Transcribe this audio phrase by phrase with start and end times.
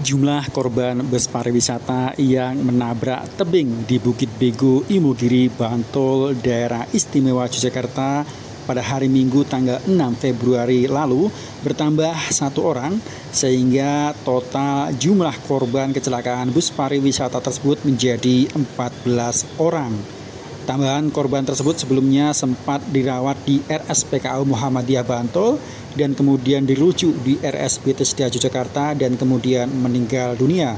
[0.00, 8.24] Jumlah korban bus pariwisata yang menabrak tebing di Bukit Bego, Imogiri, Bantul, daerah istimewa Yogyakarta
[8.64, 11.28] pada hari Minggu tanggal 6 Februari lalu
[11.60, 12.96] bertambah satu orang
[13.28, 20.19] sehingga total jumlah korban kecelakaan bus pariwisata tersebut menjadi 14 orang.
[20.68, 25.56] Tambahan korban tersebut sebelumnya sempat dirawat di RSPKU Muhammadiyah Bantul
[25.96, 30.76] dan kemudian dirujuk di RSB Sedia Yogyakarta dan kemudian meninggal dunia.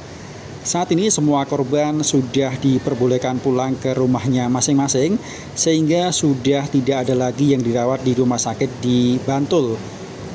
[0.63, 5.19] Saat ini semua korban sudah diperbolehkan pulang ke rumahnya masing-masing
[5.59, 9.75] sehingga sudah tidak ada lagi yang dirawat di rumah sakit di Bantul.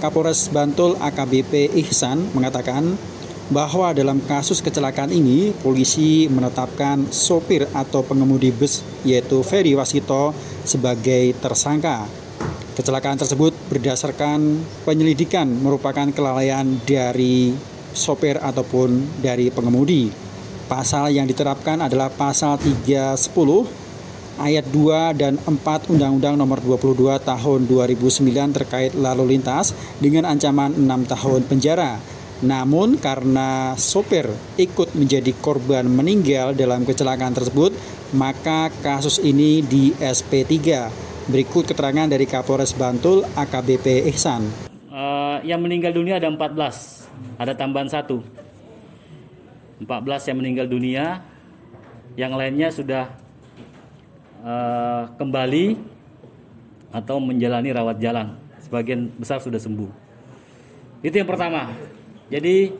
[0.04, 3.00] Kapolres Bantul AKBP Ihsan mengatakan
[3.48, 10.36] bahwa dalam kasus kecelakaan ini polisi menetapkan sopir atau pengemudi bus yaitu Ferry Wasito
[10.68, 12.08] sebagai tersangka.
[12.76, 17.56] Kecelakaan tersebut berdasarkan penyelidikan merupakan kelalaian dari
[17.96, 20.14] sopir ataupun dari pengemudi.
[20.68, 23.88] Pasal yang diterapkan adalah pasal 310
[24.38, 30.86] ayat 2 dan 4 Undang-Undang Nomor 22 Tahun 2009 terkait lalu lintas dengan ancaman 6
[31.18, 31.98] tahun penjara.
[32.46, 34.30] Namun karena sopir
[34.62, 37.74] ikut menjadi korban meninggal dalam kecelakaan tersebut,
[38.14, 40.54] maka kasus ini di SP3
[41.28, 44.48] Berikut keterangan dari Kapolres Bantul AKBP Ihsan.
[44.88, 46.56] Uh, yang meninggal dunia ada 14,
[47.36, 48.24] ada tambahan satu.
[49.84, 49.92] 14
[50.32, 51.20] yang meninggal dunia,
[52.16, 53.12] yang lainnya sudah
[54.40, 55.76] uh, kembali
[56.96, 58.40] atau menjalani rawat jalan.
[58.64, 59.92] Sebagian besar sudah sembuh.
[61.04, 61.76] Itu yang pertama.
[62.28, 62.76] Jadi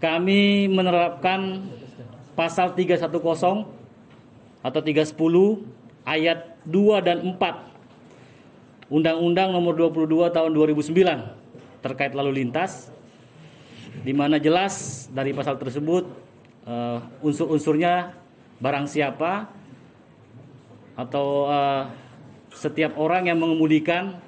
[0.00, 1.68] kami menerapkan
[2.32, 3.12] pasal 310
[4.62, 5.12] atau 310
[6.08, 7.72] ayat 2 dan 4
[8.92, 12.92] Undang-Undang nomor 22 tahun 2009 terkait lalu lintas
[14.00, 16.08] di mana jelas dari pasal tersebut
[16.64, 18.16] uh, unsur-unsurnya
[18.60, 19.48] barang siapa
[20.96, 21.88] atau uh,
[22.52, 24.20] setiap orang yang mengemudikan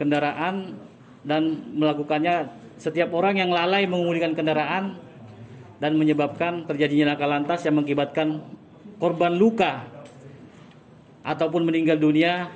[0.00, 0.76] kendaraan
[1.24, 2.48] dan melakukannya
[2.80, 4.96] setiap orang yang lalai mengemudikan kendaraan
[5.80, 8.40] dan menyebabkan terjadinya laka lantas yang mengakibatkan
[9.00, 9.84] korban luka
[11.24, 12.48] ataupun meninggal dunia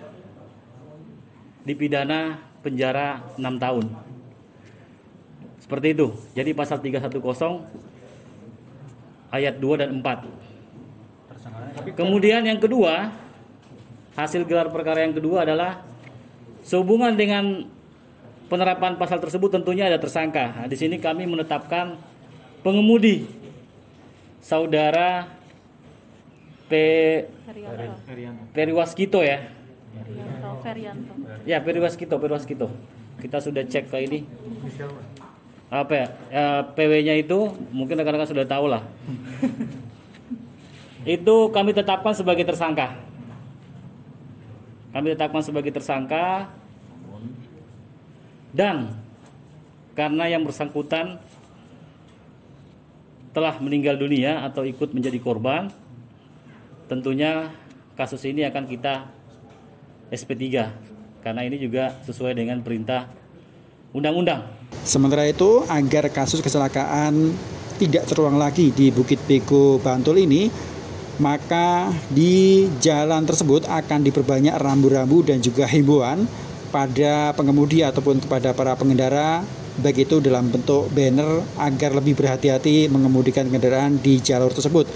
[1.65, 3.89] dipidana penjara 6 tahun.
[5.61, 6.13] Seperti itu.
[6.37, 7.21] Jadi pasal 310
[9.33, 11.97] ayat 2 dan 4.
[11.97, 13.13] Kemudian yang kedua,
[14.17, 15.81] hasil gelar perkara yang kedua adalah
[16.65, 17.65] sehubungan dengan
[18.49, 20.53] penerapan pasal tersebut tentunya ada tersangka.
[20.55, 21.97] Nah, di sini kami menetapkan
[22.65, 23.29] pengemudi
[24.45, 25.29] saudara
[26.69, 26.73] P
[28.53, 29.39] Periwaskito ya.
[31.45, 32.69] Ya, Periwaskito, Periwaskito.
[33.21, 34.25] Kita sudah cek ke ini.
[35.73, 36.07] Apa ya?
[36.31, 38.83] ya PW-nya itu mungkin rekan-rekan sudah tahu lah.
[41.05, 42.97] itu kami tetapkan sebagai tersangka.
[44.95, 46.49] Kami tetapkan sebagai tersangka
[48.55, 48.95] dan
[49.99, 51.19] karena yang bersangkutan
[53.35, 55.75] telah meninggal dunia atau ikut menjadi korban
[56.87, 57.51] tentunya
[57.99, 59.11] kasus ini akan kita
[60.15, 60.71] SP3
[61.25, 63.11] karena ini juga sesuai dengan perintah
[63.95, 64.45] undang-undang.
[64.85, 67.33] Sementara itu, agar kasus kecelakaan
[67.81, 70.51] tidak terulang lagi di Bukit Bego Bantul ini,
[71.17, 76.27] maka di jalan tersebut akan diperbanyak rambu-rambu dan juga himbauan
[76.75, 79.47] pada pengemudi ataupun kepada para pengendara
[79.79, 84.91] baik itu dalam bentuk banner agar lebih berhati-hati mengemudikan kendaraan di jalur tersebut.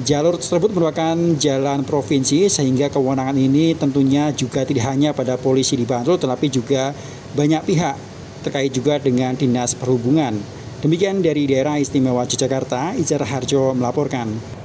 [0.00, 5.84] Jalur tersebut merupakan jalan provinsi sehingga kewenangan ini tentunya juga tidak hanya pada polisi di
[5.84, 6.96] Bantul tetapi juga
[7.36, 7.96] banyak pihak
[8.40, 10.40] terkait juga dengan Dinas Perhubungan.
[10.80, 14.61] Demikian dari daerah istimewa Yogyakarta, Ijar Harjo melaporkan.